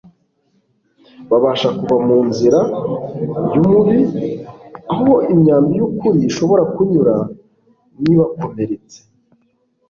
[1.29, 2.59] babasha kuva mu nzira
[3.53, 3.99] [y'umubi],
[4.93, 7.15] aho imyambi y'ukuri ishobora kunyura
[8.01, 8.99] ntibakomeretse